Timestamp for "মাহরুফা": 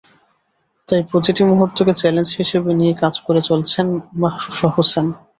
4.21-4.67